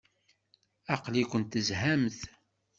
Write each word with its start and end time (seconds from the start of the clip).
Aql-ikent 0.93 1.51
tezhamt? 1.53 2.19